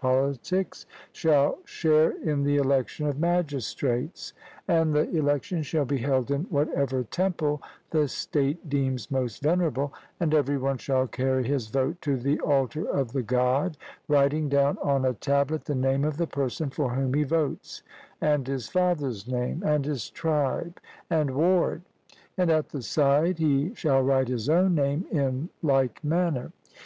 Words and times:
Pol.), 0.00 0.34
shall 1.12 1.58
share 1.64 2.10
in 2.28 2.42
the 2.42 2.56
election 2.56 3.06
of 3.06 3.20
magistrates; 3.20 4.32
and 4.66 4.92
the 4.92 5.08
election 5.16 5.62
shall 5.62 5.84
be 5.84 5.98
held 5.98 6.32
in 6.32 6.42
whatever 6.46 7.04
temple 7.04 7.62
the 7.90 8.08
state 8.08 8.68
deems 8.68 9.12
most 9.12 9.40
venerable, 9.40 9.94
and 10.18 10.34
every 10.34 10.58
one 10.58 10.76
shall 10.76 11.06
carry 11.06 11.46
his 11.46 11.68
vote 11.68 12.02
to 12.02 12.16
the 12.16 12.40
altar 12.40 12.84
of 12.88 13.12
the 13.12 13.22
God, 13.22 13.76
writing 14.08 14.48
down 14.48 14.76
on 14.82 15.04
a 15.04 15.14
tablet 15.14 15.66
the 15.66 15.76
name 15.76 16.02
of 16.02 16.16
the 16.16 16.26
person 16.26 16.68
for 16.70 16.90
whom 16.92 17.14
he 17.14 17.22
votes, 17.22 17.84
and 18.20 18.48
his 18.48 18.68
father's 18.68 19.28
name, 19.28 19.62
and 19.64 19.84
his 19.84 20.10
tribe, 20.10 20.80
and 21.08 21.30
ward; 21.32 21.82
and 22.36 22.50
at 22.50 22.70
the 22.70 22.82
side 22.82 23.38
he 23.38 23.72
shall 23.76 24.02
write 24.02 24.26
his 24.26 24.48
own 24.48 24.74
name 24.74 25.06
in 25.12 25.48
like 25.62 26.02
manner. 26.02 26.50